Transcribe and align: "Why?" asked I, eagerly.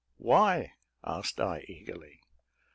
"Why?" 0.17 0.71
asked 1.03 1.39
I, 1.39 1.63
eagerly. 1.67 2.21